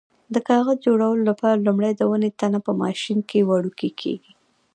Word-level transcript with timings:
د 0.33 0.35
کاغذ 0.49 0.77
جوړولو 0.85 1.23
لپاره 1.29 1.63
لومړی 1.65 1.91
د 1.95 2.01
ونې 2.09 2.29
تنه 2.39 2.59
په 2.65 2.71
ماشین 2.81 3.19
کې 3.29 3.47
وړوکی 3.49 3.89
کېږي. 4.01 4.31